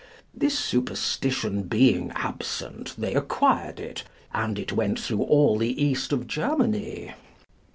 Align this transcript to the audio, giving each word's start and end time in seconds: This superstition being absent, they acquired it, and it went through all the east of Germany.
This 0.33 0.57
superstition 0.57 1.61
being 1.65 2.11
absent, 2.15 2.95
they 2.97 3.13
acquired 3.13 3.79
it, 3.79 4.03
and 4.33 4.57
it 4.57 4.73
went 4.73 4.99
through 4.99 5.21
all 5.21 5.59
the 5.59 5.79
east 5.79 6.11
of 6.11 6.25
Germany. 6.25 7.13